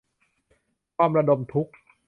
[0.97, 1.73] ความระทมทุกข์